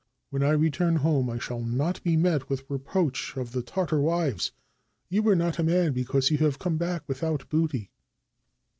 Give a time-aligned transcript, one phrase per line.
[0.31, 4.01] When I return home, I shall not be met with the reproach of the Tartar
[4.01, 4.51] wives,
[5.09, 7.91] 'You are not a man, because you have come back without booty.'